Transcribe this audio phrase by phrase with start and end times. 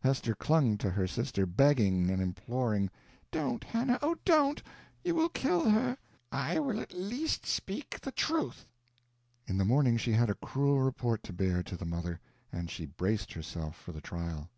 [0.00, 2.90] Hester clung to her sister, begging and imploring.
[3.30, 4.62] "Don't, Hannah, oh, don't
[5.02, 5.96] you will kill her."
[6.30, 8.66] "I will at least speak the truth."
[9.46, 12.20] In the morning she had a cruel report to bear to the mother,
[12.52, 14.50] and she braced herself for the trial.